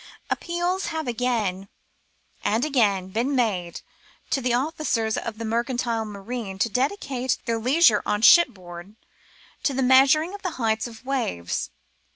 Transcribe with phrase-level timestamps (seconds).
[0.31, 1.69] Appeals have again
[2.41, 2.55] 130 OALm AND BEAa.
[2.55, 3.81] and again been made
[4.31, 8.95] to the officers of the mercantile marine to dedicate their leisure on shipboard
[9.61, 11.69] to the measuring of the height of waves.